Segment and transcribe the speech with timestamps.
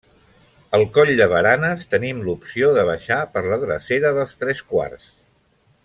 [0.77, 5.11] Al Coll de Baranes tenim l'opció de baixar per la drecera dels Tres Quarts.